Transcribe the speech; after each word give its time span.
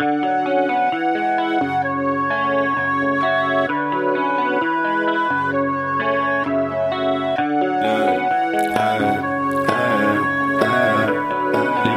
Les 0.00 0.06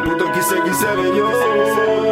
putains 0.04 0.32
qui 0.32 0.42
sait 0.42 0.62
qui 0.64 1.16
yo. 1.16 2.11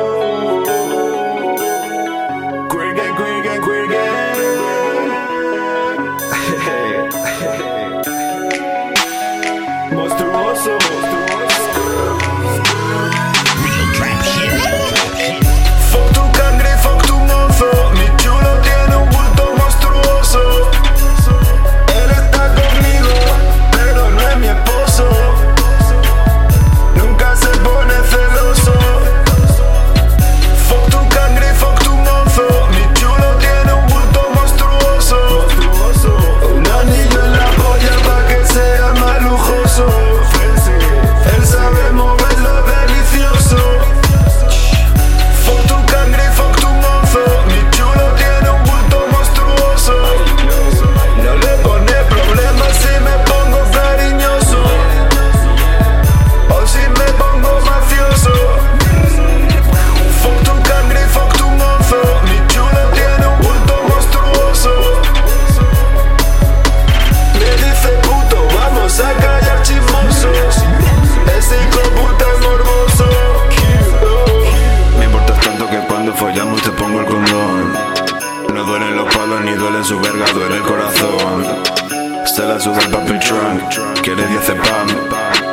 sudar 82.60 82.90
papel 82.90 83.20
trunk 83.20 83.62
Quiere 84.02 84.26
10 84.28 84.46
pam 84.46 84.88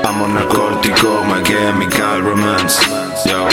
Amo 0.04 0.28
narcótico, 0.28 1.24
my 1.24 1.42
chemical 1.42 2.22
romance. 2.22 2.80
Yo, 3.24 3.48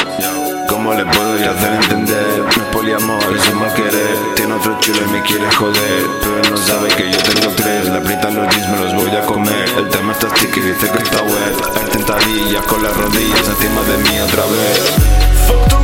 ¿cómo 0.67 0.93
le 0.93 1.03
puedo 1.03 1.37
yo 1.37 1.49
hacer 1.49 1.73
entender? 1.73 2.39
No 2.39 2.49
es 2.49 2.69
poliamor, 2.71 3.35
es 3.35 3.53
mal 3.55 3.73
querer 3.73 4.17
Tiene 4.35 4.53
otro 4.53 4.77
chulo 4.79 4.99
y 5.07 5.11
me 5.11 5.21
quiere 5.23 5.49
joder. 5.51 6.03
Pero 6.21 6.51
no 6.51 6.57
sabe 6.57 6.89
que 6.89 7.11
yo 7.11 7.17
tengo 7.17 7.53
tres 7.55 7.89
Le 7.89 7.97
aprietan 7.97 8.35
los 8.35 8.47
jeans, 8.53 8.69
me 8.69 8.77
los 8.77 8.93
voy 8.93 9.15
a 9.15 9.25
comer. 9.25 9.69
El 9.77 9.89
tema 9.89 10.11
está 10.11 10.29
sticky, 10.29 10.61
dice 10.61 10.89
que 10.91 11.03
está 11.03 11.23
web 11.23 11.55
Hay 11.75 11.89
tentadillas 11.91 12.65
con 12.67 12.83
las 12.83 12.95
rodillas 12.95 13.47
encima 13.47 13.81
de 13.81 13.97
mí 13.97 14.19
otra 14.21 14.43
vez. 14.45 15.82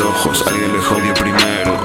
ojos, 0.00 0.44
alguien 0.46 0.72
le 0.72 0.80
jodió 0.80 1.14
primero. 1.14 1.76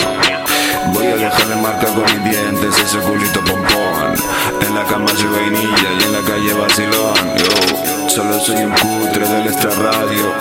Voy 0.93 1.07
a 1.07 1.15
dejarle 1.15 1.55
marca 1.57 1.87
con 1.87 2.03
mis 2.03 2.23
dientes 2.23 2.77
ese 2.79 2.99
culito 2.99 3.39
pompón. 3.41 4.13
En 4.61 4.75
la 4.75 4.83
cama 4.85 5.07
soy 5.15 5.27
vainilla 5.27 5.91
y 5.99 6.03
en 6.03 6.13
la 6.13 6.21
calle 6.21 6.53
vacilón. 6.53 7.15
Yo 7.37 8.09
solo 8.09 8.39
soy 8.39 8.63
un 8.63 8.71
cutre 8.71 9.27
del 9.27 9.47
extra 9.47 9.71
radio. 9.71 10.33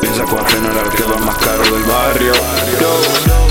Piensa 0.00 0.24
cuál 0.24 0.44
el 0.46 0.78
arquero 0.78 1.18
más 1.18 1.36
caro 1.38 1.64
del 1.64 1.84
barrio. 1.84 3.49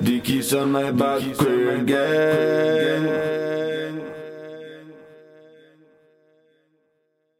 Die 0.00 0.20
kies 0.20 0.54
aan 0.56 0.70
mij 0.70 0.94
buik, 0.94 1.22
gang. 1.36 1.88